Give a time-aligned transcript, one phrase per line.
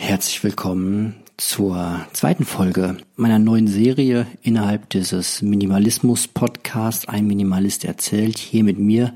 [0.00, 7.08] Herzlich willkommen zur zweiten Folge meiner neuen Serie innerhalb dieses Minimalismus-Podcasts.
[7.08, 9.12] Ein Minimalist erzählt hier mit mir,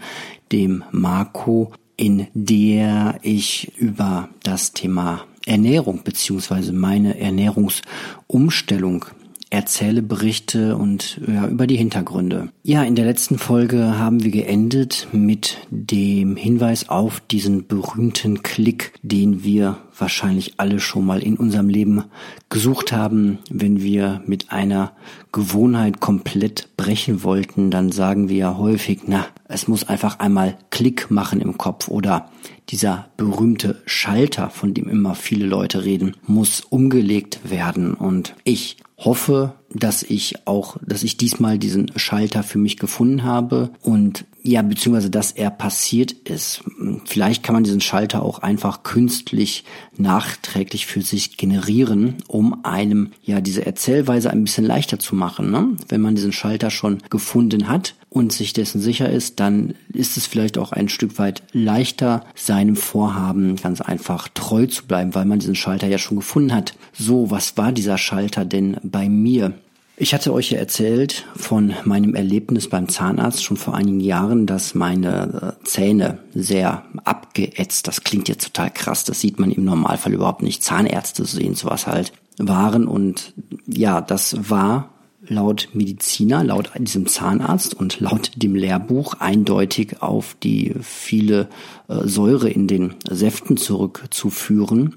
[0.50, 9.04] dem Marco, in der ich über das Thema Ernährung beziehungsweise meine Ernährungsumstellung
[9.52, 12.48] erzähle Berichte und ja, über die Hintergründe.
[12.62, 18.94] Ja, in der letzten Folge haben wir geendet mit dem Hinweis auf diesen berühmten Klick,
[19.02, 22.04] den wir wahrscheinlich alle schon mal in unserem Leben
[22.48, 23.40] gesucht haben.
[23.50, 24.92] Wenn wir mit einer
[25.32, 31.10] Gewohnheit komplett brechen wollten, dann sagen wir ja häufig, na, es muss einfach einmal Klick
[31.10, 32.30] machen im Kopf oder
[32.70, 37.92] dieser berühmte Schalter, von dem immer viele Leute reden, muss umgelegt werden.
[37.92, 43.70] Und ich hoffe, dass ich auch, dass ich diesmal diesen Schalter für mich gefunden habe
[43.80, 46.64] und ja, beziehungsweise, dass er passiert ist.
[47.04, 49.64] Vielleicht kann man diesen Schalter auch einfach künstlich
[49.96, 55.52] nachträglich für sich generieren, um einem ja diese Erzählweise ein bisschen leichter zu machen.
[55.52, 55.76] Ne?
[55.88, 60.26] Wenn man diesen Schalter schon gefunden hat und sich dessen sicher ist, dann ist es
[60.26, 65.38] vielleicht auch ein Stück weit leichter, seinem Vorhaben ganz einfach treu zu bleiben, weil man
[65.38, 66.74] diesen Schalter ja schon gefunden hat.
[66.92, 69.54] So, was war dieser Schalter denn bei mir?
[69.96, 74.74] Ich hatte euch ja erzählt von meinem Erlebnis beim Zahnarzt schon vor einigen Jahren, dass
[74.74, 80.12] meine äh, Zähne sehr abgeätzt, das klingt jetzt total krass, das sieht man im Normalfall
[80.12, 80.62] überhaupt nicht.
[80.62, 83.32] Zahnärzte sehen sowas halt, waren und
[83.66, 84.88] ja, das war
[85.26, 91.48] laut Mediziner, laut diesem Zahnarzt und laut dem Lehrbuch eindeutig auf die viele
[91.88, 94.96] äh, Säure in den Säften zurückzuführen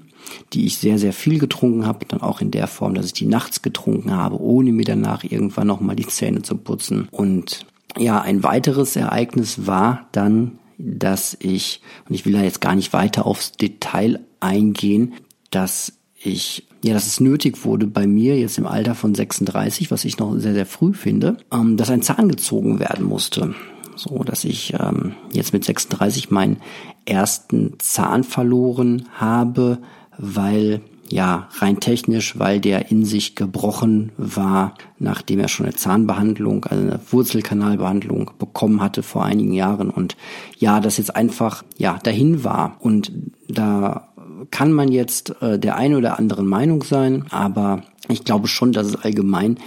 [0.52, 3.26] die ich sehr, sehr viel getrunken habe, dann auch in der Form, dass ich die
[3.26, 7.08] nachts getrunken habe, ohne mir danach irgendwann nochmal die Zähne zu putzen.
[7.10, 7.66] Und
[7.98, 12.92] ja, ein weiteres Ereignis war dann, dass ich, und ich will da jetzt gar nicht
[12.92, 15.14] weiter aufs Detail eingehen,
[15.50, 20.04] dass ich, ja, dass es nötig wurde bei mir jetzt im Alter von 36, was
[20.04, 23.54] ich noch sehr, sehr früh finde, ähm, dass ein Zahn gezogen werden musste.
[23.96, 26.58] So, dass ich ähm, jetzt mit 36 meinen
[27.06, 29.78] ersten Zahn verloren habe,
[30.18, 36.64] weil ja, rein technisch, weil der in sich gebrochen war, nachdem er schon eine Zahnbehandlung,
[36.64, 40.16] also eine Wurzelkanalbehandlung bekommen hatte vor einigen Jahren und
[40.58, 43.12] ja, das jetzt einfach, ja, dahin war und
[43.48, 44.08] da
[44.50, 48.86] kann man jetzt äh, der eine oder anderen Meinung sein, aber ich glaube schon, dass
[48.86, 49.58] es allgemein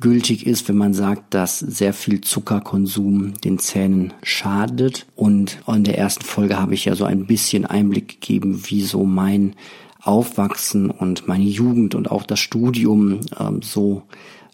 [0.00, 5.06] gültig ist, wenn man sagt, dass sehr viel Zuckerkonsum den Zähnen schadet.
[5.16, 9.04] Und in der ersten Folge habe ich ja so ein bisschen Einblick gegeben, wie so
[9.04, 9.56] mein
[10.00, 14.04] Aufwachsen und meine Jugend und auch das Studium ähm, so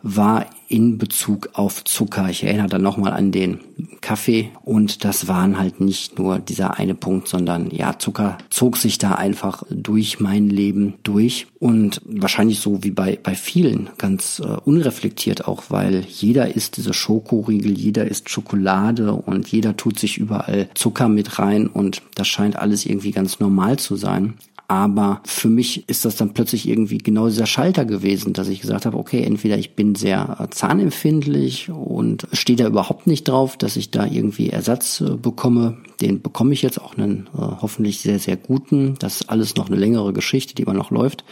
[0.05, 2.29] war in Bezug auf Zucker.
[2.29, 3.61] Ich erinnere dann nochmal an den
[4.03, 8.99] Kaffee und das waren halt nicht nur dieser eine Punkt, sondern ja, Zucker zog sich
[8.99, 14.57] da einfach durch mein Leben durch und wahrscheinlich so wie bei, bei vielen ganz äh,
[14.65, 20.69] unreflektiert auch, weil jeder isst diese Schokoriegel, jeder isst Schokolade und jeder tut sich überall
[20.75, 24.35] Zucker mit rein und das scheint alles irgendwie ganz normal zu sein.
[24.67, 28.87] Aber für mich ist das dann plötzlich irgendwie genau dieser Schalter gewesen, dass ich gesagt
[28.87, 33.77] habe, okay, entweder ich bin sehr äh, zahnempfindlich und stehe da überhaupt nicht drauf, dass
[33.77, 35.77] ich da irgendwie Ersatz äh, bekomme.
[36.01, 38.95] Den bekomme ich jetzt auch einen äh, hoffentlich sehr, sehr guten.
[38.99, 41.25] Das ist alles noch eine längere Geschichte, die immer noch läuft.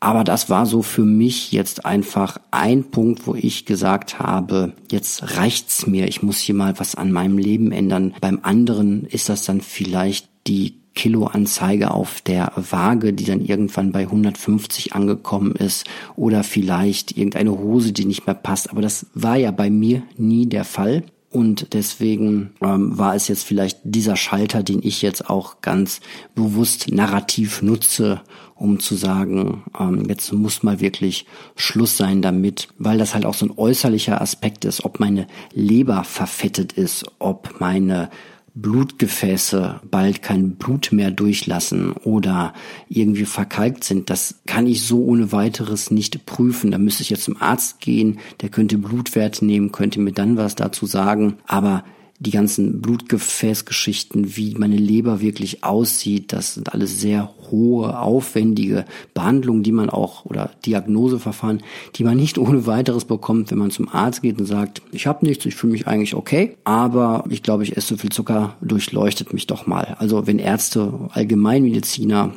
[0.00, 5.36] Aber das war so für mich jetzt einfach ein Punkt, wo ich gesagt habe, jetzt
[5.36, 6.08] reicht's mir.
[6.08, 8.14] Ich muss hier mal was an meinem Leben ändern.
[8.20, 14.00] Beim anderen ist das dann vielleicht die Kiloanzeige auf der Waage, die dann irgendwann bei
[14.00, 15.86] 150 angekommen ist
[16.16, 18.70] oder vielleicht irgendeine Hose, die nicht mehr passt.
[18.70, 21.04] Aber das war ja bei mir nie der Fall.
[21.32, 26.00] Und deswegen ähm, war es jetzt vielleicht dieser Schalter, den ich jetzt auch ganz
[26.34, 28.20] bewusst narrativ nutze,
[28.56, 33.34] um zu sagen, ähm, jetzt muss mal wirklich Schluss sein damit, weil das halt auch
[33.34, 38.10] so ein äußerlicher Aspekt ist, ob meine Leber verfettet ist, ob meine
[38.54, 42.52] Blutgefäße bald kein Blut mehr durchlassen oder
[42.88, 46.70] irgendwie verkalkt sind, das kann ich so ohne weiteres nicht prüfen.
[46.70, 50.54] Da müsste ich jetzt zum Arzt gehen, der könnte Blutwerte nehmen, könnte mir dann was
[50.54, 51.36] dazu sagen.
[51.46, 51.84] Aber
[52.20, 58.84] die ganzen Blutgefäßgeschichten, wie meine Leber wirklich aussieht, das sind alles sehr hohe, aufwendige
[59.14, 61.62] Behandlungen, die man auch oder Diagnoseverfahren,
[61.96, 65.24] die man nicht ohne weiteres bekommt, wenn man zum Arzt geht und sagt, ich habe
[65.24, 69.32] nichts, ich fühle mich eigentlich okay, aber ich glaube, ich esse so viel Zucker, durchleuchtet
[69.32, 69.96] mich doch mal.
[69.98, 72.32] Also wenn Ärzte, Allgemeinmediziner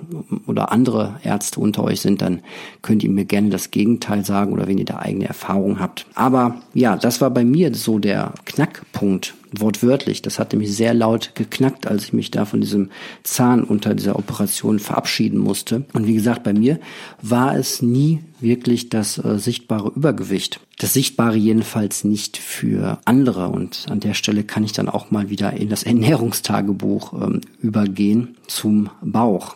[0.48, 2.40] oder andere Ärzte unter euch sind, dann
[2.82, 6.06] könnt ihr mir gerne das Gegenteil sagen oder wenn ihr da eigene Erfahrungen habt.
[6.16, 10.22] Aber ja, das war bei mir so der Knackpunkt, wortwörtlich.
[10.22, 12.90] Das hat nämlich sehr laut geknackt, als ich mich da von diesem
[13.24, 15.86] Zahn unter dieser Operation verabschieden musste.
[15.94, 16.80] Und wie gesagt, bei mir
[17.22, 20.60] war es nie wirklich das äh, sichtbare Übergewicht.
[20.80, 23.50] Das Sichtbare jedenfalls nicht für andere.
[23.50, 28.36] Und an der Stelle kann ich dann auch mal wieder in das Ernährungstagebuch ähm, übergehen
[28.48, 29.56] zum Bauch.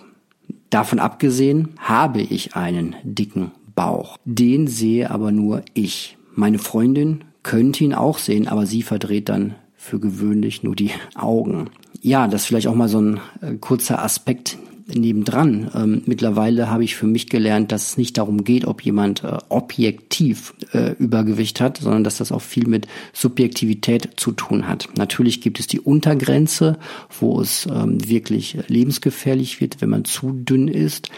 [0.69, 4.17] Davon abgesehen habe ich einen dicken Bauch.
[4.25, 6.17] Den sehe aber nur ich.
[6.35, 11.69] Meine Freundin könnte ihn auch sehen, aber sie verdreht dann für gewöhnlich nur die Augen.
[12.01, 14.57] Ja, das ist vielleicht auch mal so ein äh, kurzer Aspekt
[14.93, 15.69] nebendran.
[15.75, 19.37] Ähm, mittlerweile habe ich für mich gelernt, dass es nicht darum geht, ob jemand äh,
[19.49, 24.89] objektiv äh, Übergewicht hat, sondern dass das auch viel mit Subjektivität zu tun hat.
[24.95, 26.77] Natürlich gibt es die Untergrenze,
[27.19, 31.09] wo es ähm, wirklich lebensgefährlich wird, wenn man zu dünn ist.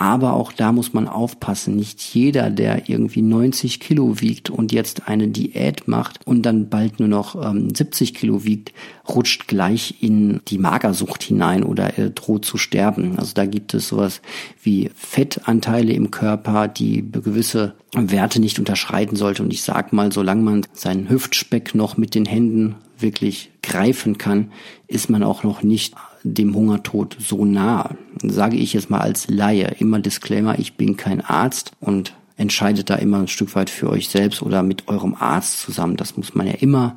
[0.00, 1.74] Aber auch da muss man aufpassen.
[1.74, 7.00] Nicht jeder, der irgendwie 90 Kilo wiegt und jetzt eine Diät macht und dann bald
[7.00, 8.72] nur noch ähm, 70 Kilo wiegt,
[9.08, 13.18] rutscht gleich in die Magersucht hinein oder äh, droht zu sterben.
[13.18, 14.22] Also da gibt es sowas
[14.62, 19.42] wie Fettanteile im Körper, die gewisse Werte nicht unterschreiten sollte.
[19.42, 24.52] Und ich sag mal, solange man seinen Hüftspeck noch mit den Händen wirklich greifen kann,
[24.86, 27.90] ist man auch noch nicht dem Hungertod so nah.
[28.22, 29.74] Sage ich jetzt mal als Laie.
[29.78, 34.08] Immer Disclaimer, ich bin kein Arzt und entscheidet da immer ein Stück weit für euch
[34.08, 35.96] selbst oder mit eurem Arzt zusammen.
[35.96, 36.96] Das muss man ja immer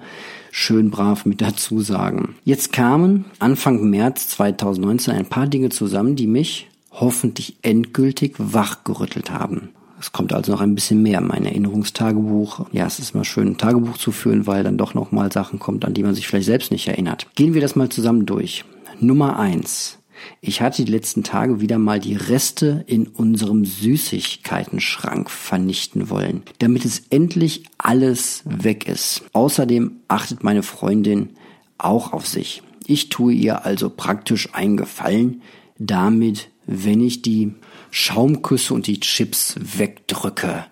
[0.51, 2.35] schön brav mit dazu sagen.
[2.45, 9.69] Jetzt kamen Anfang März 2019 ein paar Dinge zusammen, die mich hoffentlich endgültig wachgerüttelt haben.
[9.99, 11.21] Es kommt also noch ein bisschen mehr.
[11.21, 12.65] Mein Erinnerungstagebuch.
[12.71, 15.59] Ja, es ist immer schön, ein Tagebuch zu führen, weil dann doch noch mal Sachen
[15.59, 17.27] kommt, an die man sich vielleicht selbst nicht erinnert.
[17.35, 18.65] Gehen wir das mal zusammen durch.
[19.01, 19.97] Nummer eins.
[20.39, 26.85] Ich hatte die letzten Tage wieder mal die Reste in unserem Süßigkeitenschrank vernichten wollen, damit
[26.85, 29.23] es endlich alles weg ist.
[29.33, 31.31] Außerdem achtet meine Freundin
[31.77, 32.61] auch auf sich.
[32.85, 35.41] Ich tue ihr also praktisch einen Gefallen
[35.77, 37.55] damit, wenn ich die
[37.89, 40.65] Schaumküsse und die Chips wegdrücke.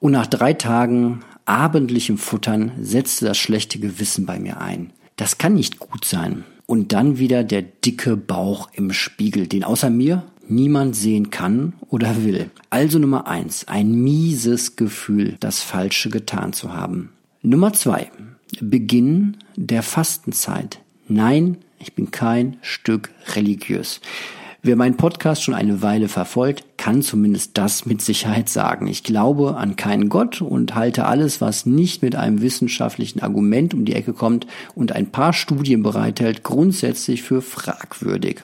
[0.00, 4.92] Und nach drei Tagen abendlichem Futtern setzte das schlechte Gewissen bei mir ein.
[5.16, 9.90] Das kann nicht gut sein und dann wieder der dicke Bauch im Spiegel, den außer
[9.90, 12.50] mir niemand sehen kann oder will.
[12.70, 17.10] Also Nummer eins, ein mieses Gefühl, das Falsche getan zu haben.
[17.42, 18.10] Nummer zwei,
[18.60, 20.80] Beginn der Fastenzeit.
[21.08, 24.00] Nein, ich bin kein Stück religiös.
[24.66, 28.88] Wer meinen Podcast schon eine Weile verfolgt, kann zumindest das mit Sicherheit sagen.
[28.88, 33.84] Ich glaube an keinen Gott und halte alles, was nicht mit einem wissenschaftlichen Argument um
[33.84, 38.42] die Ecke kommt und ein paar Studien bereithält, grundsätzlich für fragwürdig.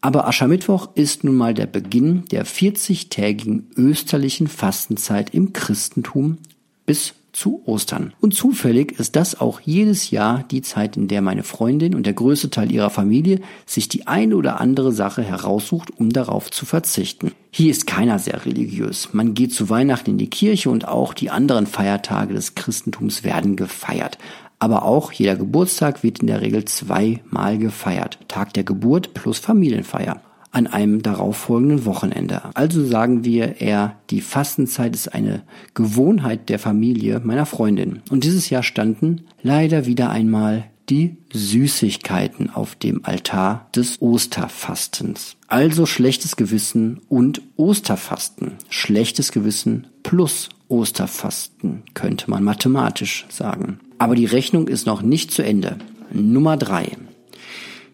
[0.00, 6.38] Aber Aschermittwoch ist nun mal der Beginn der 40-tägigen österlichen Fastenzeit im Christentum
[6.86, 8.12] bis zu Ostern.
[8.20, 12.12] Und zufällig ist das auch jedes Jahr die Zeit, in der meine Freundin und der
[12.12, 17.32] größte Teil ihrer Familie sich die eine oder andere Sache heraussucht, um darauf zu verzichten.
[17.50, 19.10] Hier ist keiner sehr religiös.
[19.12, 23.56] Man geht zu Weihnachten in die Kirche und auch die anderen Feiertage des Christentums werden
[23.56, 24.18] gefeiert.
[24.58, 28.18] Aber auch jeder Geburtstag wird in der Regel zweimal gefeiert.
[28.28, 30.20] Tag der Geburt plus Familienfeier
[30.52, 32.42] an einem darauffolgenden Wochenende.
[32.54, 35.42] Also sagen wir eher, die Fastenzeit ist eine
[35.74, 38.02] Gewohnheit der Familie meiner Freundin.
[38.10, 45.36] Und dieses Jahr standen leider wieder einmal die Süßigkeiten auf dem Altar des Osterfastens.
[45.48, 48.52] Also schlechtes Gewissen und Osterfasten.
[48.68, 53.78] Schlechtes Gewissen plus Osterfasten könnte man mathematisch sagen.
[53.98, 55.78] Aber die Rechnung ist noch nicht zu Ende.
[56.12, 56.88] Nummer drei.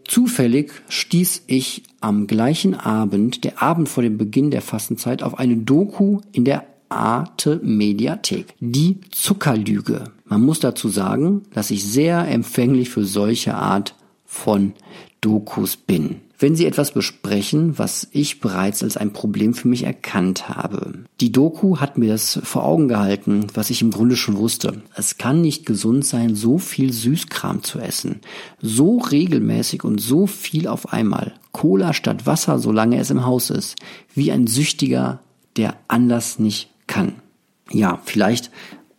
[0.09, 5.57] Zufällig stieß ich am gleichen Abend, der Abend vor dem Beginn der Fastenzeit, auf eine
[5.59, 8.55] Doku in der Arte Mediathek.
[8.59, 10.05] Die Zuckerlüge.
[10.25, 14.73] Man muss dazu sagen, dass ich sehr empfänglich für solche Art von
[15.21, 20.49] Dokus bin wenn sie etwas besprechen, was ich bereits als ein Problem für mich erkannt
[20.49, 21.04] habe.
[21.21, 24.83] Die Doku hat mir das vor Augen gehalten, was ich im Grunde schon wusste.
[24.95, 28.21] Es kann nicht gesund sein, so viel Süßkram zu essen.
[28.61, 31.35] So regelmäßig und so viel auf einmal.
[31.50, 33.76] Cola statt Wasser, solange es im Haus ist.
[34.14, 35.21] Wie ein Süchtiger,
[35.57, 37.14] der anders nicht kann.
[37.71, 38.50] Ja, vielleicht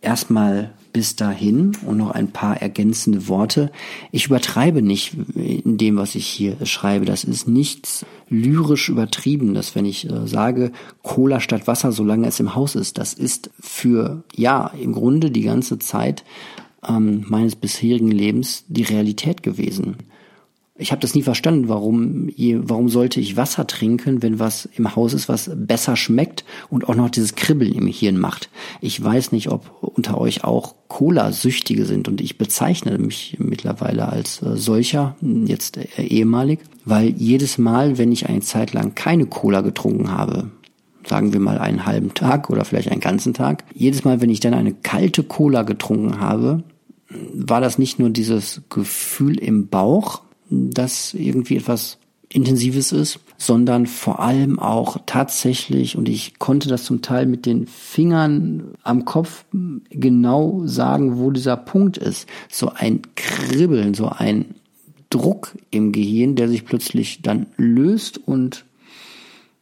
[0.02, 3.70] erstmal bis dahin und noch ein paar ergänzende Worte.
[4.12, 7.04] Ich übertreibe nicht in dem, was ich hier schreibe.
[7.04, 12.54] Das ist nichts lyrisch übertriebenes, wenn ich äh, sage, Cola statt Wasser, solange es im
[12.54, 12.98] Haus ist.
[12.98, 16.24] Das ist für, ja, im Grunde die ganze Zeit
[16.88, 19.96] ähm, meines bisherigen Lebens die Realität gewesen.
[20.80, 25.12] Ich habe das nie verstanden, warum, warum sollte ich Wasser trinken, wenn was im Haus
[25.12, 28.48] ist, was besser schmeckt und auch noch dieses Kribbeln im Hirn macht.
[28.80, 34.42] Ich weiß nicht, ob unter euch auch Cola-Süchtige sind und ich bezeichne mich mittlerweile als
[34.42, 39.60] äh, solcher, jetzt äh, ehemalig, weil jedes Mal, wenn ich eine Zeit lang keine Cola
[39.60, 40.50] getrunken habe,
[41.06, 44.40] sagen wir mal einen halben Tag oder vielleicht einen ganzen Tag, jedes Mal, wenn ich
[44.40, 46.64] dann eine kalte Cola getrunken habe,
[47.34, 51.98] war das nicht nur dieses Gefühl im Bauch, das irgendwie etwas
[52.32, 57.66] Intensives ist, sondern vor allem auch tatsächlich, und ich konnte das zum Teil mit den
[57.66, 59.44] Fingern am Kopf
[59.90, 62.28] genau sagen, wo dieser Punkt ist.
[62.48, 64.54] So ein Kribbeln, so ein
[65.10, 68.64] Druck im Gehirn, der sich plötzlich dann löst und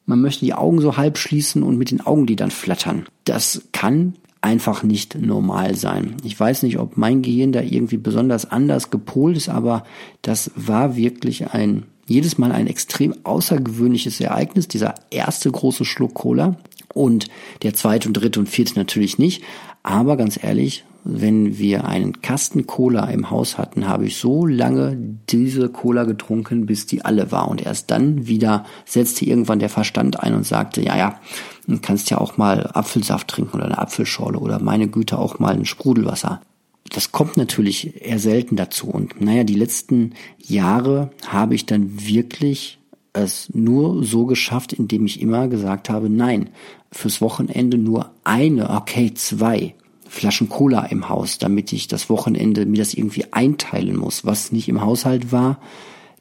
[0.04, 3.07] man möchte die Augen so halb schließen und mit den Augen die dann flattern.
[3.25, 6.16] Das kann einfach nicht normal sein.
[6.25, 9.85] Ich weiß nicht, ob mein Gehirn da irgendwie besonders anders gepolt ist, aber
[10.23, 16.57] das war wirklich ein, jedes Mal ein extrem außergewöhnliches Ereignis, dieser erste große Schluck Cola
[16.95, 17.28] und
[17.62, 19.42] der zweite und dritte und vierte natürlich nicht.
[19.83, 24.96] Aber ganz ehrlich, wenn wir einen Kasten Cola im Haus hatten, habe ich so lange
[25.30, 27.48] diese Cola getrunken, bis die alle war.
[27.48, 31.20] Und erst dann wieder setzte irgendwann der Verstand ein und sagte, ja, ja,
[31.66, 35.54] du kannst ja auch mal Apfelsaft trinken oder eine Apfelschorle oder meine Güte auch mal
[35.54, 36.42] ein Sprudelwasser.
[36.90, 38.88] Das kommt natürlich eher selten dazu.
[38.88, 42.78] Und naja, die letzten Jahre habe ich dann wirklich
[43.14, 46.50] es nur so geschafft, indem ich immer gesagt habe, nein,
[46.92, 49.74] fürs Wochenende nur eine, okay, zwei.
[50.08, 54.24] Flaschen Cola im Haus, damit ich das Wochenende mir das irgendwie einteilen muss.
[54.24, 55.58] Was nicht im Haushalt war,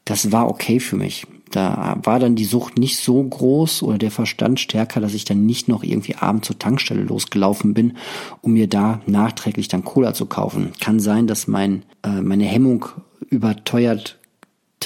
[0.06, 1.25] das war okay für mich.
[1.51, 5.46] Da war dann die Sucht nicht so groß oder der Verstand stärker, dass ich dann
[5.46, 7.98] nicht noch irgendwie abends zur Tankstelle losgelaufen bin,
[8.41, 10.72] um mir da nachträglich dann Cola zu kaufen.
[10.82, 12.86] Kann sein, dass mein, äh, meine Hemmung
[13.29, 14.20] überteuert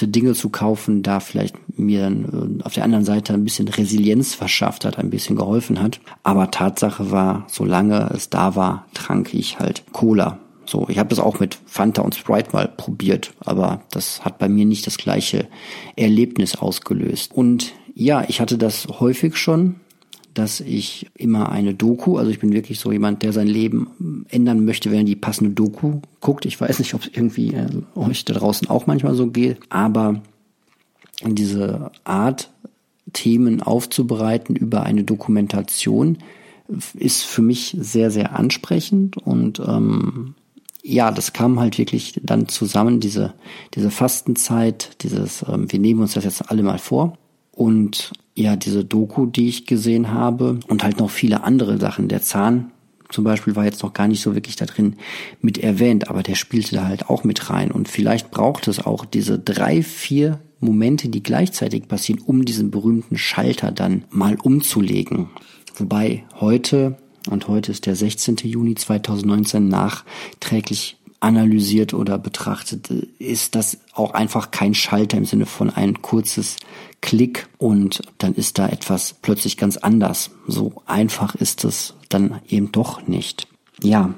[0.00, 4.84] Dinge zu kaufen, da vielleicht mir äh, auf der anderen Seite ein bisschen Resilienz verschafft
[4.84, 6.00] hat, ein bisschen geholfen hat.
[6.22, 10.38] Aber Tatsache war, solange es da war, trank ich halt Cola.
[10.64, 14.48] So, ich habe das auch mit Fanta und Sprite mal probiert, aber das hat bei
[14.48, 15.48] mir nicht das gleiche
[15.96, 17.32] Erlebnis ausgelöst.
[17.34, 19.76] Und ja, ich hatte das häufig schon,
[20.34, 24.64] dass ich immer eine Doku, also ich bin wirklich so jemand, der sein Leben ändern
[24.64, 26.46] möchte, wenn er die passende Doku guckt.
[26.46, 30.22] Ich weiß nicht, ob es irgendwie äh, euch da draußen auch manchmal so geht, aber
[31.24, 32.50] diese Art,
[33.12, 36.18] Themen aufzubereiten über eine Dokumentation,
[36.94, 40.34] ist für mich sehr, sehr ansprechend und ähm,
[40.82, 43.34] ja, das kam halt wirklich dann zusammen, diese,
[43.74, 47.18] diese Fastenzeit, dieses, ähm, wir nehmen uns das jetzt alle mal vor
[47.54, 52.08] und ja, diese Doku, die ich gesehen habe und halt noch viele andere Sachen.
[52.08, 52.72] Der Zahn
[53.10, 54.96] zum Beispiel war jetzt noch gar nicht so wirklich da drin
[55.40, 57.70] mit erwähnt, aber der spielte da halt auch mit rein.
[57.70, 63.18] Und vielleicht braucht es auch diese drei, vier Momente, die gleichzeitig passieren, um diesen berühmten
[63.18, 65.28] Schalter dann mal umzulegen.
[65.74, 66.96] Wobei heute,
[67.28, 68.36] und heute ist der 16.
[68.44, 75.70] Juni 2019, nachträglich analysiert oder betrachtet, ist das auch einfach kein Schalter im Sinne von
[75.70, 76.56] ein kurzes
[77.00, 80.30] Klick und dann ist da etwas plötzlich ganz anders.
[80.46, 83.46] So einfach ist es dann eben doch nicht.
[83.82, 84.14] Ja,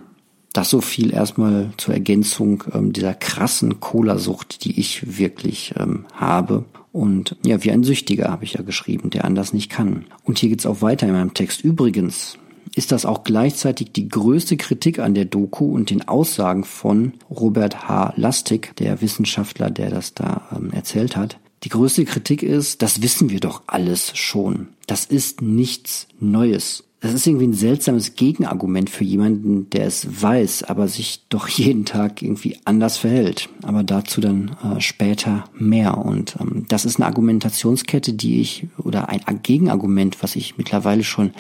[0.54, 6.64] das so viel erstmal zur Ergänzung ähm, dieser krassen Cola-Sucht, die ich wirklich ähm, habe.
[6.92, 10.06] Und ja, wie ein Süchtiger habe ich ja geschrieben, der anders nicht kann.
[10.23, 11.62] Und hier geht's auch weiter in meinem Text.
[11.62, 12.38] Übrigens,
[12.75, 17.88] ist das auch gleichzeitig die größte Kritik an der Doku und den Aussagen von Robert
[17.88, 18.14] H.
[18.16, 21.38] Lastig, der Wissenschaftler, der das da ähm, erzählt hat.
[21.62, 24.68] Die größte Kritik ist, das wissen wir doch alles schon.
[24.87, 26.85] Das ist nichts Neues.
[27.04, 31.85] Das ist irgendwie ein seltsames Gegenargument für jemanden, der es weiß, aber sich doch jeden
[31.85, 33.50] Tag irgendwie anders verhält.
[33.62, 35.99] Aber dazu dann äh, später mehr.
[35.99, 41.33] Und ähm, das ist eine Argumentationskette, die ich, oder ein Gegenargument, was ich mittlerweile schon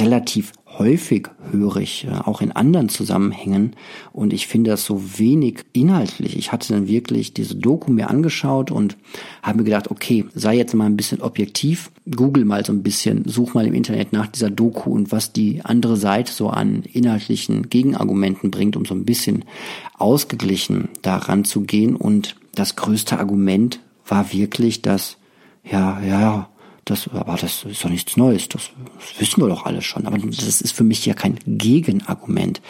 [0.00, 3.76] relativ häufig höre ich, äh, auch in anderen Zusammenhängen.
[4.12, 6.36] Und ich finde das so wenig inhaltlich.
[6.36, 8.96] Ich hatte dann wirklich diese Doku mir angeschaut und
[9.42, 13.24] habe mir gedacht, okay, sei jetzt mal ein bisschen objektiv, google mal so ein bisschen,
[13.26, 17.68] such mal im Internet nach dieser Doku und was die andere Seite so an inhaltlichen
[17.70, 19.44] Gegenargumenten bringt, um so ein bisschen
[19.96, 21.96] ausgeglichen daran zu gehen.
[21.96, 25.16] Und das größte Argument war wirklich, dass,
[25.64, 26.48] ja, ja,
[26.84, 30.06] das, aber das ist doch nichts Neues, das, das wissen wir doch alle schon.
[30.06, 32.60] Aber das ist für mich ja kein Gegenargument.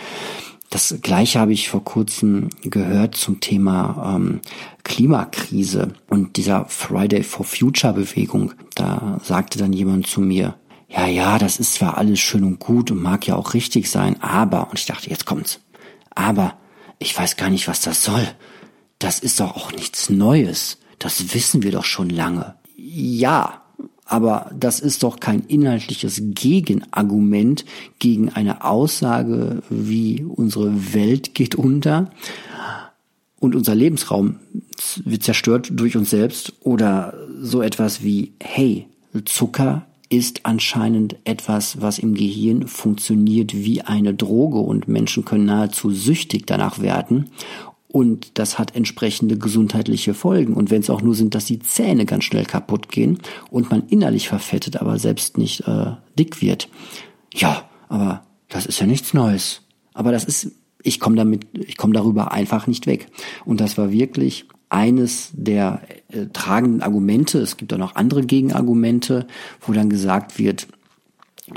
[0.71, 4.40] Das gleiche habe ich vor kurzem gehört zum Thema ähm,
[4.83, 8.54] Klimakrise und dieser Friday for Future Bewegung.
[8.75, 10.56] Da sagte dann jemand zu mir,
[10.88, 14.21] ja, ja, das ist zwar alles schön und gut und mag ja auch richtig sein,
[14.23, 15.61] aber, und ich dachte, jetzt kommt's,
[16.14, 16.54] aber
[16.99, 18.26] ich weiß gar nicht, was das soll.
[18.99, 22.54] Das ist doch auch nichts Neues das wissen wir doch schon lange.
[22.76, 23.62] Ja,
[24.06, 27.64] aber das ist doch kein inhaltliches Gegenargument
[27.99, 32.11] gegen eine Aussage wie unsere Welt geht unter
[33.40, 34.37] und unser Lebensraum
[35.04, 38.87] wird zerstört durch uns selbst oder so etwas wie, hey,
[39.25, 45.90] Zucker ist anscheinend etwas, was im Gehirn funktioniert wie eine Droge und Menschen können nahezu
[45.90, 47.30] süchtig danach werden
[47.94, 50.54] und das hat entsprechende gesundheitliche Folgen.
[50.54, 53.20] Und wenn es auch nur sind, dass die Zähne ganz schnell kaputt gehen
[53.52, 56.68] und man innerlich verfettet, aber selbst nicht äh, dick wird.
[57.32, 59.62] Ja, aber das ist ja nichts Neues.
[59.92, 60.50] Aber das ist,
[60.82, 63.06] ich komme damit, ich komme darüber einfach nicht weg.
[63.44, 67.38] Und das war wirklich eines der äh, tragenden Argumente.
[67.38, 69.28] Es gibt auch noch andere Gegenargumente,
[69.60, 70.66] wo dann gesagt wird,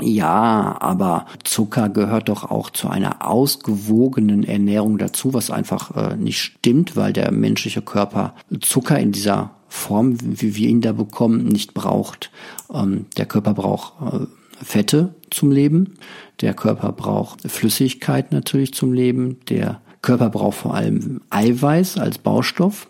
[0.00, 6.40] ja, aber Zucker gehört doch auch zu einer ausgewogenen Ernährung dazu, was einfach äh, nicht
[6.40, 11.72] stimmt, weil der menschliche Körper Zucker in dieser Form, wie wir ihn da bekommen, nicht
[11.72, 12.30] braucht.
[12.72, 14.26] Ähm, der Körper braucht äh,
[14.62, 15.94] Fette zum Leben,
[16.42, 22.88] der Körper braucht Flüssigkeit natürlich zum Leben, der Körper braucht vor allem Eiweiß als Baustoff.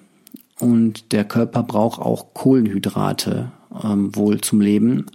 [0.58, 3.52] Und der Körper braucht auch Kohlenhydrate
[3.84, 5.06] ähm, wohl zum Leben,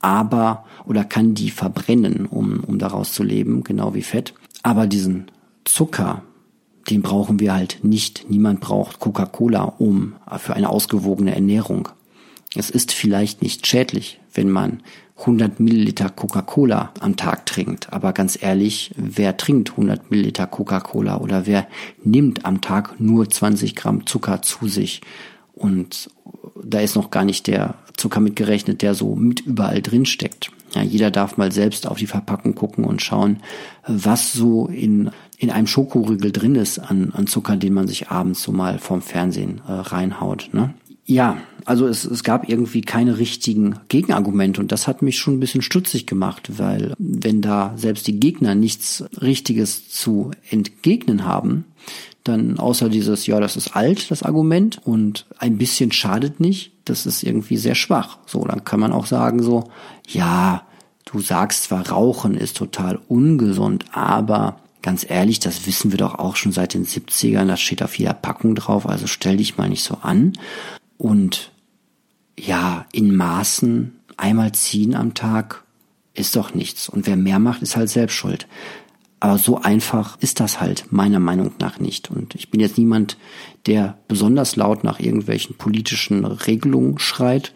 [0.00, 4.34] aber oder kann die verbrennen, um, um daraus zu leben, genau wie Fett.
[4.62, 5.30] Aber diesen
[5.64, 6.22] Zucker,
[6.88, 8.26] den brauchen wir halt nicht.
[8.28, 11.88] Niemand braucht Coca-Cola um für eine ausgewogene Ernährung.
[12.56, 14.82] Es ist vielleicht nicht schädlich, wenn man
[15.20, 17.92] 100 Milliliter Coca-Cola am Tag trinkt.
[17.92, 21.68] Aber ganz ehrlich, wer trinkt 100 Milliliter Coca-Cola oder wer
[22.02, 25.02] nimmt am Tag nur 20 Gramm Zucker zu sich?
[25.60, 26.08] Und
[26.64, 30.50] da ist noch gar nicht der Zucker mitgerechnet, der so mit überall drin steckt.
[30.74, 33.40] Ja, jeder darf mal selbst auf die Verpackung gucken und schauen,
[33.86, 38.42] was so in, in einem Schokoriegel drin ist an, an Zucker, den man sich abends
[38.42, 40.48] so mal vorm Fernsehen äh, reinhaut.
[40.52, 40.72] Ne?
[41.04, 45.40] Ja, also es, es gab irgendwie keine richtigen Gegenargumente und das hat mich schon ein
[45.40, 51.64] bisschen stutzig gemacht, weil wenn da selbst die Gegner nichts Richtiges zu entgegnen haben,
[52.24, 57.06] dann außer dieses, ja, das ist alt, das Argument und ein bisschen schadet nicht, das
[57.06, 58.18] ist irgendwie sehr schwach.
[58.26, 59.70] So, dann kann man auch sagen so,
[60.06, 60.66] ja,
[61.06, 66.36] du sagst zwar, Rauchen ist total ungesund, aber ganz ehrlich, das wissen wir doch auch
[66.36, 69.82] schon seit den 70ern, das steht auf jeder Packung drauf, also stell dich mal nicht
[69.82, 70.34] so an.
[70.98, 71.52] Und
[72.38, 75.64] ja, in Maßen einmal ziehen am Tag
[76.14, 76.88] ist doch nichts.
[76.88, 78.46] Und wer mehr macht, ist halt selbst schuld.
[79.20, 82.10] Aber so einfach ist das halt meiner Meinung nach nicht.
[82.10, 83.18] Und ich bin jetzt niemand,
[83.66, 87.52] der besonders laut nach irgendwelchen politischen Regelungen schreit.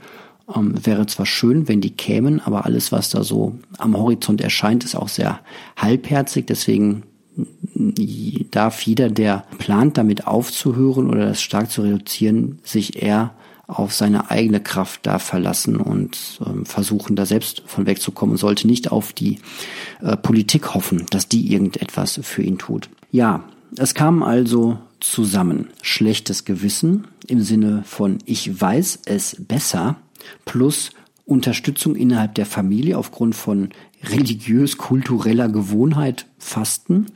[0.54, 4.84] Ähm, wäre zwar schön, wenn die kämen, aber alles, was da so am Horizont erscheint,
[4.84, 5.40] ist auch sehr
[5.76, 6.46] halbherzig.
[6.46, 7.04] Deswegen
[8.50, 13.32] darf jeder, der plant, damit aufzuhören oder das stark zu reduzieren, sich eher
[13.66, 18.92] auf seine eigene Kraft da verlassen und ähm, versuchen, da selbst von wegzukommen sollte nicht
[18.92, 19.38] auf die
[20.02, 22.90] äh, Politik hoffen, dass die irgendetwas für ihn tut.
[23.10, 23.44] Ja,
[23.76, 29.96] es kam also zusammen schlechtes Gewissen im Sinne von ich weiß es besser
[30.44, 30.90] plus
[31.26, 33.70] Unterstützung innerhalb der Familie aufgrund von
[34.02, 37.06] religiös-kultureller Gewohnheit Fasten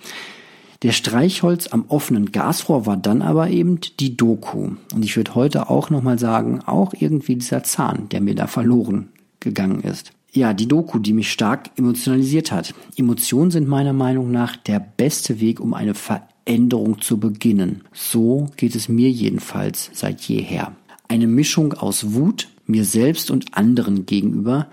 [0.82, 4.70] der Streichholz am offenen Gasrohr war dann aber eben die Doku.
[4.94, 9.08] Und ich würde heute auch nochmal sagen, auch irgendwie dieser Zahn, der mir da verloren
[9.40, 10.12] gegangen ist.
[10.30, 12.74] Ja, die Doku, die mich stark emotionalisiert hat.
[12.96, 17.82] Emotionen sind meiner Meinung nach der beste Weg, um eine Veränderung zu beginnen.
[17.92, 20.76] So geht es mir jedenfalls seit jeher.
[21.08, 24.68] Eine Mischung aus Wut, mir selbst und anderen gegenüber,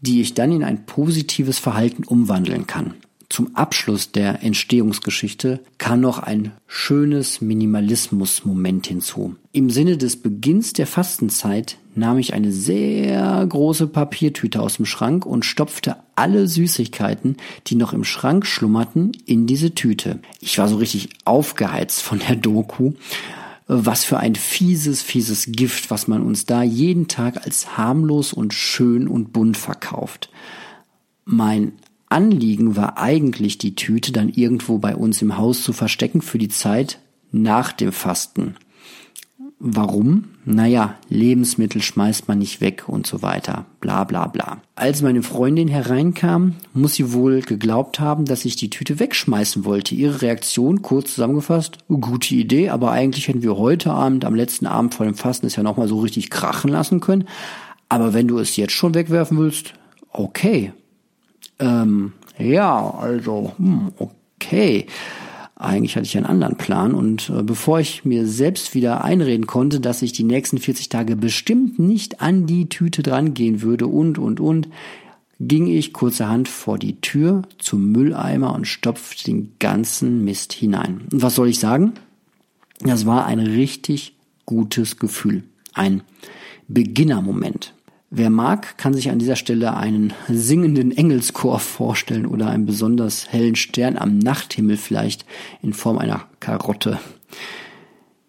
[0.00, 2.94] die ich dann in ein positives Verhalten umwandeln kann.
[3.30, 9.36] Zum Abschluss der Entstehungsgeschichte kam noch ein schönes Minimalismus-Moment hinzu.
[9.52, 15.26] Im Sinne des Beginns der Fastenzeit nahm ich eine sehr große Papiertüte aus dem Schrank
[15.26, 17.36] und stopfte alle Süßigkeiten,
[17.66, 20.20] die noch im Schrank schlummerten, in diese Tüte.
[20.40, 22.92] Ich war so richtig aufgeheizt von der Doku.
[23.66, 28.54] Was für ein fieses, fieses Gift, was man uns da jeden Tag als harmlos und
[28.54, 30.30] schön und bunt verkauft.
[31.26, 31.72] Mein
[32.08, 36.48] Anliegen war eigentlich, die Tüte dann irgendwo bei uns im Haus zu verstecken für die
[36.48, 36.98] Zeit
[37.30, 38.56] nach dem Fasten.
[39.60, 40.24] Warum?
[40.44, 43.66] Naja, Lebensmittel schmeißt man nicht weg und so weiter.
[43.80, 44.62] Bla bla bla.
[44.76, 49.96] Als meine Freundin hereinkam, muss sie wohl geglaubt haben, dass ich die Tüte wegschmeißen wollte.
[49.96, 54.94] Ihre Reaktion, kurz zusammengefasst, gute Idee, aber eigentlich hätten wir heute Abend, am letzten Abend
[54.94, 57.26] vor dem Fasten, es ja nochmal so richtig krachen lassen können.
[57.88, 59.74] Aber wenn du es jetzt schon wegwerfen willst,
[60.12, 60.72] okay,
[61.58, 64.86] ähm, ja, also, hm, okay.
[65.56, 69.80] eigentlich hatte ich einen anderen Plan und äh, bevor ich mir selbst wieder einreden konnte,
[69.80, 74.40] dass ich die nächsten 40 Tage bestimmt nicht an die Tüte drangehen würde und, und,
[74.40, 74.68] und,
[75.40, 81.02] ging ich kurzerhand vor die Tür zum Mülleimer und stopfte den ganzen Mist hinein.
[81.12, 81.92] Und was soll ich sagen?
[82.80, 84.16] Das war ein richtig
[84.46, 85.44] gutes Gefühl.
[85.74, 86.02] Ein
[86.66, 87.74] Beginnermoment.
[88.10, 93.54] Wer mag, kann sich an dieser Stelle einen singenden Engelschor vorstellen oder einen besonders hellen
[93.54, 95.26] Stern am Nachthimmel vielleicht
[95.62, 96.98] in Form einer Karotte.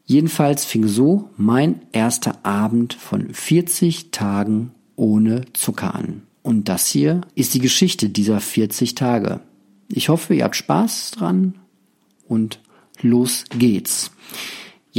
[0.03, 6.23] Jedenfalls fing so mein erster Abend von 40 Tagen ohne Zucker an.
[6.41, 9.39] Und das hier ist die Geschichte dieser 40 Tage.
[9.87, 11.55] Ich hoffe, ihr habt Spaß dran
[12.27, 12.59] und
[13.01, 14.11] los geht's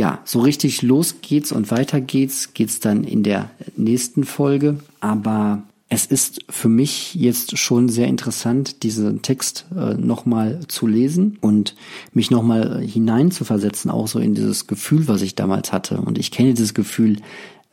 [0.01, 4.79] ja, so richtig los geht's und weiter geht's, geht's dann in der nächsten Folge.
[5.01, 11.37] Aber es ist für mich jetzt schon sehr interessant, diesen Text äh, nochmal zu lesen
[11.43, 11.75] und
[12.15, 16.01] mich nochmal hineinzuversetzen, auch so in dieses Gefühl, was ich damals hatte.
[16.01, 17.19] Und ich kenne dieses Gefühl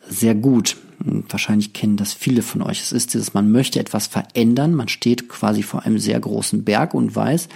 [0.10, 0.76] sehr gut.
[1.00, 2.82] Und wahrscheinlich kennen das viele von euch.
[2.82, 6.94] Es ist dieses, man möchte etwas verändern, man steht quasi vor einem sehr großen Berg
[6.94, 7.48] und weiß,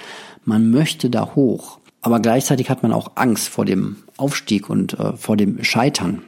[0.45, 1.80] man möchte da hoch.
[2.01, 6.23] Aber gleichzeitig hat man auch Angst vor dem Aufstieg und äh, vor dem Scheitern.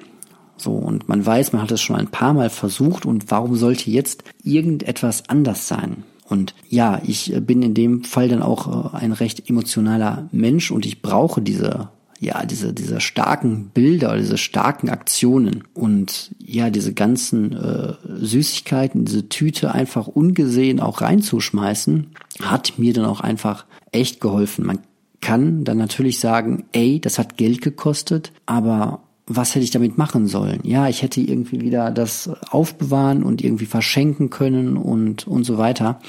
[0.56, 3.90] So, und man weiß, man hat es schon ein paar Mal versucht und warum sollte
[3.90, 6.04] jetzt irgendetwas anders sein?
[6.30, 10.72] Und ja, ich äh, bin in dem Fall dann auch äh, ein recht emotionaler Mensch
[10.72, 16.94] und ich brauche diese, ja, diese, diese starken Bilder, diese starken Aktionen und ja, diese
[16.94, 24.22] ganzen äh, Süßigkeiten, diese Tüte einfach ungesehen auch reinzuschmeißen, hat mir dann auch einfach echt
[24.22, 24.66] geholfen.
[24.66, 24.80] Man
[25.24, 30.28] kann dann natürlich sagen, ey, das hat Geld gekostet, aber was hätte ich damit machen
[30.28, 30.60] sollen?
[30.64, 36.02] Ja, ich hätte irgendwie wieder das aufbewahren und irgendwie verschenken können und, und so weiter.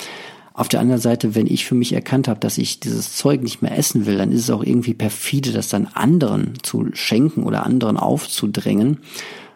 [0.52, 3.62] Auf der anderen Seite, wenn ich für mich erkannt habe, dass ich dieses Zeug nicht
[3.62, 7.64] mehr essen will, dann ist es auch irgendwie perfide, das dann anderen zu schenken oder
[7.64, 8.98] anderen aufzudrängen.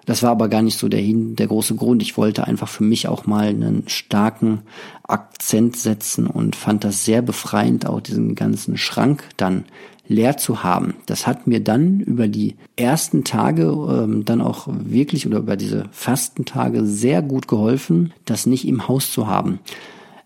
[0.09, 2.01] Das war aber gar nicht so der, der große Grund.
[2.01, 4.63] Ich wollte einfach für mich auch mal einen starken
[5.03, 9.67] Akzent setzen und fand das sehr befreiend, auch diesen ganzen Schrank dann
[10.07, 10.95] leer zu haben.
[11.05, 15.85] Das hat mir dann über die ersten Tage ähm, dann auch wirklich oder über diese
[15.91, 19.59] Fastentage sehr gut geholfen, das nicht im Haus zu haben.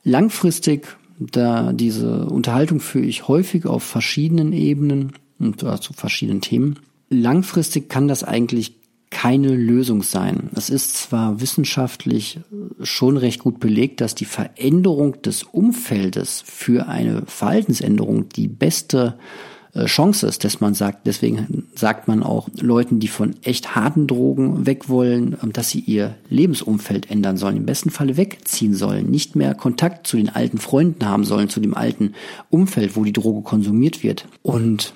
[0.04, 6.78] Langfristig, da diese Unterhaltung führe ich häufig auf verschiedenen Ebenen und zu verschiedenen Themen.
[7.10, 8.76] Langfristig kann das eigentlich
[9.12, 10.48] keine Lösung sein.
[10.56, 12.40] Es ist zwar wissenschaftlich
[12.82, 19.18] schon recht gut belegt, dass die Veränderung des Umfeldes für eine Verhaltensänderung die beste
[19.74, 24.06] äh, Chance ist, dass man sagt, deswegen sagt man auch Leuten, die von echt harten
[24.06, 29.10] Drogen weg wollen, ähm, dass sie ihr Lebensumfeld ändern sollen, im besten Falle wegziehen sollen,
[29.10, 32.14] nicht mehr Kontakt zu den alten Freunden haben sollen, zu dem alten
[32.48, 34.26] Umfeld, wo die Droge konsumiert wird.
[34.40, 34.94] Und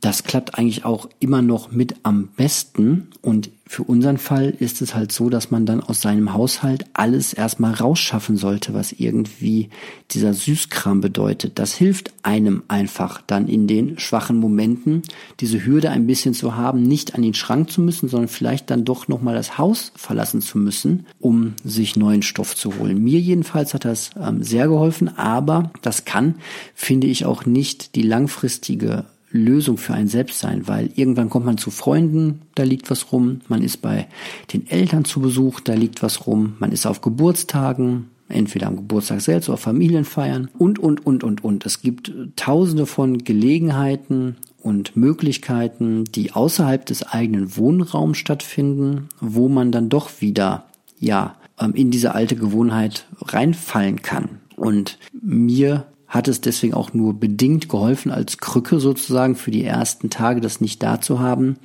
[0.00, 3.08] das klappt eigentlich auch immer noch mit am besten.
[3.22, 7.32] Und für unseren Fall ist es halt so, dass man dann aus seinem Haushalt alles
[7.32, 9.70] erstmal rausschaffen sollte, was irgendwie
[10.12, 11.58] dieser Süßkram bedeutet.
[11.58, 15.02] Das hilft einem einfach dann in den schwachen Momenten,
[15.40, 18.84] diese Hürde ein bisschen zu haben, nicht an den Schrank zu müssen, sondern vielleicht dann
[18.84, 23.02] doch nochmal das Haus verlassen zu müssen, um sich neuen Stoff zu holen.
[23.02, 26.36] Mir jedenfalls hat das ähm, sehr geholfen, aber das kann,
[26.74, 29.06] finde ich, auch nicht die langfristige
[29.36, 33.40] Lösung für einen selbst sein, weil irgendwann kommt man zu Freunden, da liegt was rum,
[33.48, 34.06] man ist bei
[34.52, 39.20] den Eltern zu Besuch, da liegt was rum, man ist auf Geburtstagen, entweder am Geburtstag
[39.20, 41.64] selbst oder Familienfeiern und, und, und, und, und.
[41.66, 49.70] Es gibt tausende von Gelegenheiten und Möglichkeiten, die außerhalb des eigenen Wohnraums stattfinden, wo man
[49.70, 50.66] dann doch wieder,
[50.98, 54.40] ja, ähm, in diese alte Gewohnheit reinfallen kann.
[54.56, 60.10] Und mir hat es deswegen auch nur bedingt geholfen, als Krücke sozusagen für die ersten
[60.10, 61.56] Tage das nicht da zu haben.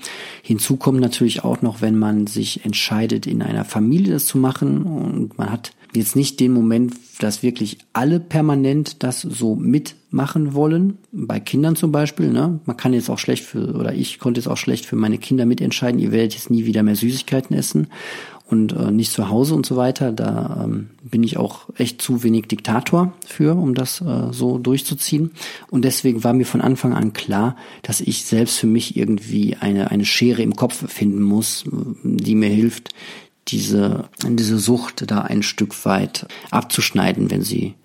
[0.42, 4.84] Hinzu kommt natürlich auch noch, wenn man sich entscheidet, in einer Familie das zu machen
[4.84, 10.98] und man hat jetzt nicht den Moment, dass wirklich alle permanent das so mitmachen wollen.
[11.12, 12.60] Bei Kindern zum Beispiel, ne?
[12.66, 15.46] Man kann jetzt auch schlecht für, oder ich konnte jetzt auch schlecht für meine Kinder
[15.46, 17.88] mitentscheiden, ihr werdet jetzt nie wieder mehr Süßigkeiten essen
[18.52, 20.12] und äh, nicht zu Hause und so weiter.
[20.12, 25.32] Da ähm, bin ich auch echt zu wenig Diktator für, um das äh, so durchzuziehen.
[25.70, 29.90] Und deswegen war mir von Anfang an klar, dass ich selbst für mich irgendwie eine,
[29.90, 31.64] eine Schere im Kopf finden muss,
[32.04, 32.90] die mir hilft,
[33.48, 37.76] diese, diese Sucht da ein Stück weit abzuschneiden, wenn sie,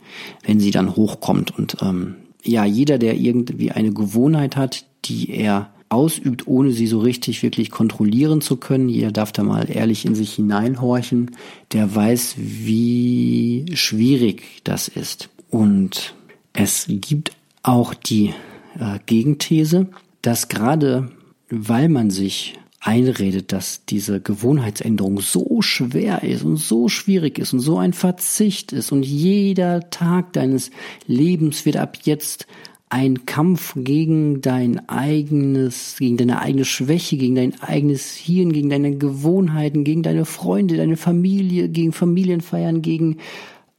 [0.45, 1.57] wenn sie dann hochkommt.
[1.57, 6.99] Und ähm, ja, jeder, der irgendwie eine Gewohnheit hat, die er ausübt, ohne sie so
[6.99, 8.89] richtig wirklich kontrollieren zu können.
[8.89, 11.33] Jeder darf da mal ehrlich in sich hineinhorchen.
[11.73, 15.29] Der weiß, wie schwierig das ist.
[15.51, 16.15] Und
[16.53, 18.35] es gibt auch die
[18.79, 19.89] äh, Gegenthese,
[20.23, 21.11] dass gerade
[21.49, 27.61] weil man sich einredet, dass diese Gewohnheitsänderung so schwer ist und so schwierig ist und
[27.61, 30.71] so ein Verzicht ist und jeder Tag deines
[31.07, 32.47] Lebens wird ab jetzt
[32.89, 38.97] ein Kampf gegen dein eigenes, gegen deine eigene Schwäche, gegen dein eigenes Hirn, gegen deine
[38.97, 43.19] Gewohnheiten, gegen deine Freunde, deine Familie, gegen Familienfeiern, gegen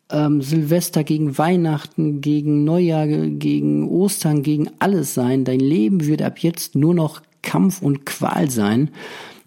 [0.10, 5.46] ähm, Silvester, gegen Weihnachten, gegen Neujahr, gegen Ostern, gegen alles sein.
[5.46, 8.92] Dein Leben wird ab jetzt nur noch Kampf und Qual sein.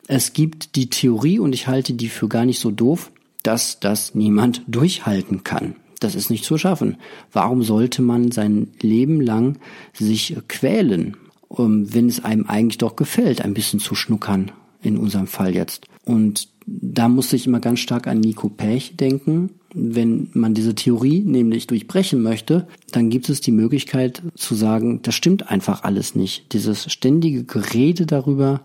[0.08, 4.14] Es gibt die Theorie, und ich halte die für gar nicht so doof, dass das
[4.14, 5.76] niemand durchhalten kann.
[6.00, 6.96] Das ist nicht zu schaffen.
[7.32, 9.58] Warum sollte man sein Leben lang
[9.92, 11.16] sich quälen,
[11.50, 15.86] wenn es einem eigentlich doch gefällt, ein bisschen zu schnuckern, in unserem Fall jetzt.
[16.04, 19.50] Und da musste ich immer ganz stark an Nico Pech denken.
[19.74, 25.14] Wenn man diese Theorie nämlich durchbrechen möchte, dann gibt es die Möglichkeit zu sagen, das
[25.14, 26.52] stimmt einfach alles nicht.
[26.52, 28.62] Dieses ständige Gerede darüber,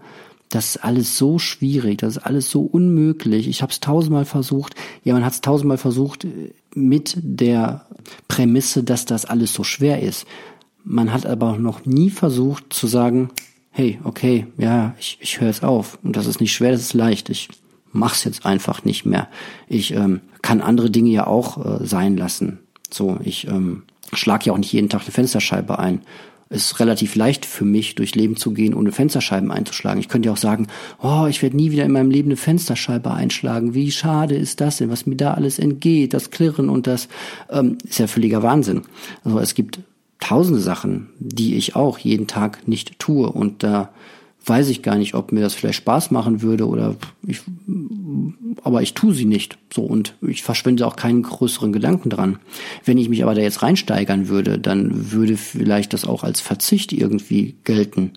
[0.49, 3.47] das ist alles so schwierig, das ist alles so unmöglich.
[3.47, 4.75] Ich habe es tausendmal versucht.
[5.03, 6.25] Ja, man hat es tausendmal versucht
[6.75, 7.85] mit der
[8.27, 10.25] Prämisse, dass das alles so schwer ist.
[10.83, 13.31] Man hat aber noch nie versucht zu sagen,
[13.71, 15.97] hey, okay, ja, ich, ich höre es auf.
[16.03, 17.29] Und das ist nicht schwer, das ist leicht.
[17.29, 17.49] Ich
[17.91, 19.27] mach's jetzt einfach nicht mehr.
[19.67, 22.59] Ich ähm, kann andere Dinge ja auch äh, sein lassen.
[22.91, 23.83] So, ich ähm,
[24.13, 26.01] schlag ja auch nicht jeden Tag eine Fensterscheibe ein
[26.55, 29.99] ist relativ leicht für mich, durch Leben zu gehen, ohne Fensterscheiben einzuschlagen.
[29.99, 30.67] Ich könnte ja auch sagen,
[31.01, 33.73] oh, ich werde nie wieder in meinem Leben eine Fensterscheibe einschlagen.
[33.73, 37.07] Wie schade ist das denn, was mir da alles entgeht, das Klirren und das
[37.49, 38.81] ähm, ist ja völliger Wahnsinn.
[39.23, 39.79] Also es gibt
[40.19, 43.89] tausende Sachen, die ich auch jeden Tag nicht tue und da
[44.45, 47.41] weiß ich gar nicht, ob mir das vielleicht Spaß machen würde oder ich,
[48.63, 49.57] aber ich tue sie nicht.
[49.73, 52.39] So und ich verschwende auch keinen größeren Gedanken dran.
[52.83, 56.93] Wenn ich mich aber da jetzt reinsteigern würde, dann würde vielleicht das auch als Verzicht
[56.93, 58.13] irgendwie gelten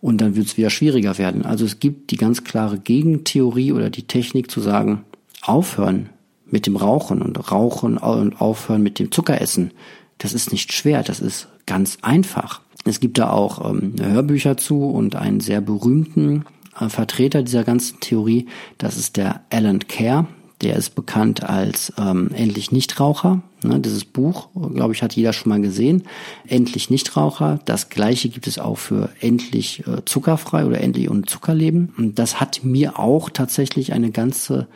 [0.00, 1.44] und dann würde es wieder schwieriger werden.
[1.44, 5.04] Also es gibt die ganz klare Gegentheorie oder die Technik zu sagen,
[5.42, 6.08] aufhören
[6.48, 9.72] mit dem Rauchen und rauchen und aufhören mit dem Zuckeressen.
[10.18, 12.60] Das ist nicht schwer, das ist ganz einfach.
[12.86, 16.44] Es gibt da auch ähm, Hörbücher zu und einen sehr berühmten
[16.78, 18.46] äh, Vertreter dieser ganzen Theorie,
[18.78, 20.26] das ist der Alan Kerr.
[20.62, 23.42] Der ist bekannt als ähm, Endlich Nichtraucher.
[23.62, 26.04] Ne, dieses Buch, glaube ich, hat jeder schon mal gesehen.
[26.46, 27.60] Endlich Nichtraucher.
[27.66, 31.92] Das gleiche gibt es auch für Endlich äh, Zuckerfrei oder Endlich ohne Zuckerleben.
[31.98, 34.66] Und das hat mir auch tatsächlich eine ganze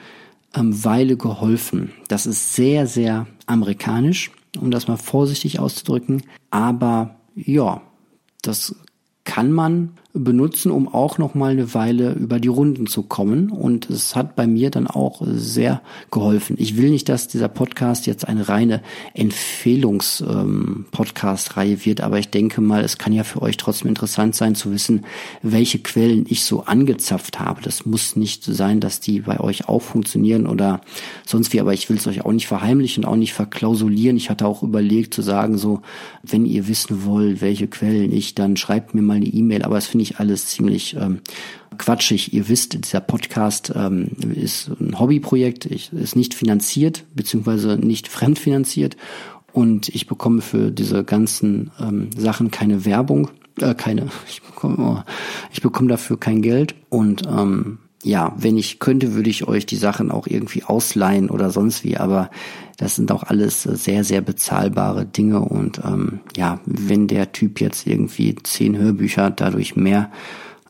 [0.55, 1.93] ähm, Weile geholfen.
[2.09, 6.25] Das ist sehr, sehr amerikanisch, um das mal vorsichtig auszudrücken.
[6.51, 7.81] Aber ja,
[8.43, 8.75] das
[9.25, 13.51] kann man benutzen, um auch noch mal eine Weile über die Runden zu kommen.
[13.51, 16.57] Und es hat bei mir dann auch sehr geholfen.
[16.59, 18.83] Ich will nicht, dass dieser Podcast jetzt eine reine
[19.15, 24.55] Empfehlungs-Podcast-Reihe ähm, wird, aber ich denke mal, es kann ja für euch trotzdem interessant sein
[24.55, 25.05] zu wissen,
[25.43, 27.63] welche Quellen ich so angezapft habe.
[27.63, 30.81] Das muss nicht sein, dass die bei euch auch funktionieren oder
[31.27, 34.17] sonst wie, aber ich will es euch auch nicht verheimlichen auch nicht verklausulieren.
[34.17, 35.83] Ich hatte auch überlegt zu sagen, so,
[36.23, 39.87] wenn ihr wissen wollt, welche Quellen ich, dann schreibt mir mal eine E-Mail, aber es
[39.87, 41.21] finde ich alles ziemlich ähm,
[41.79, 42.33] quatschig.
[42.33, 48.97] Ihr wisst, dieser Podcast ähm, ist ein Hobbyprojekt, ich, ist nicht finanziert, beziehungsweise nicht fremdfinanziert.
[49.53, 55.03] Und ich bekomme für diese ganzen ähm, Sachen keine Werbung, äh, keine, ich bekomme, oh,
[55.53, 56.75] ich bekomme dafür kein Geld.
[56.89, 61.51] Und ähm, ja, wenn ich könnte, würde ich euch die Sachen auch irgendwie ausleihen oder
[61.51, 62.31] sonst wie, aber
[62.79, 67.87] das sind auch alles sehr, sehr bezahlbare Dinge und ähm, ja, wenn der Typ jetzt
[67.87, 70.11] irgendwie zehn Hörbücher dadurch mehr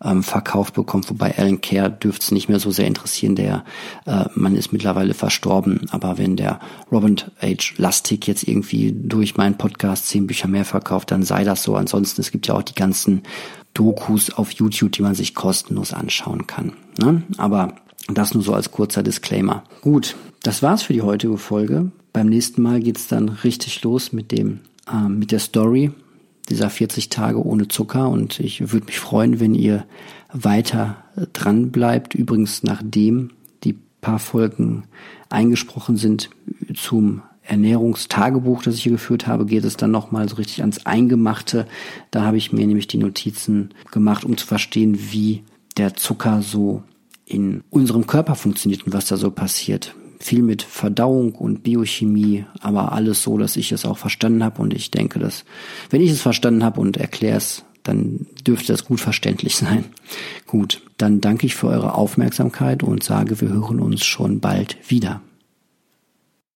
[0.03, 3.65] ähm, verkauft bekommt, wobei Alan Kerr dürfte es nicht mehr so sehr interessieren, der
[4.07, 6.61] äh, man ist mittlerweile verstorben, aber wenn der
[6.91, 7.75] Robert H.
[7.77, 11.77] Lustig jetzt irgendwie durch meinen Podcast zehn Bücher mehr verkauft, dann sei das so.
[11.77, 13.23] Ansonsten, es gibt ja auch die ganzen
[13.75, 16.73] Dokus auf YouTube, die man sich kostenlos anschauen kann.
[16.99, 17.23] Ne?
[17.37, 17.75] Aber
[18.09, 19.65] das nur so als kurzer Disclaimer.
[19.83, 21.93] Gut, das war's für die heutige Folge.
[22.13, 24.61] Beim nächsten Mal geht's dann richtig los mit dem,
[24.93, 25.93] äh, mit der Story
[26.49, 29.85] dieser 40 Tage ohne Zucker und ich würde mich freuen, wenn ihr
[30.33, 32.15] weiter dran bleibt.
[32.15, 33.31] Übrigens, nachdem
[33.65, 34.85] die paar Folgen
[35.29, 36.31] eingesprochen sind
[36.75, 41.67] zum Ernährungstagebuch, das ich hier geführt habe, geht es dann nochmal so richtig ans Eingemachte.
[42.11, 45.43] Da habe ich mir nämlich die Notizen gemacht, um zu verstehen, wie
[45.77, 46.83] der Zucker so
[47.25, 49.95] in unserem Körper funktioniert und was da so passiert.
[50.23, 54.75] Viel mit Verdauung und Biochemie, aber alles so, dass ich es auch verstanden habe und
[54.75, 55.45] ich denke, dass
[55.89, 59.87] wenn ich es verstanden habe und erkläre es, dann dürfte das gut verständlich sein.
[60.47, 65.23] Gut, dann danke ich für eure Aufmerksamkeit und sage, wir hören uns schon bald wieder.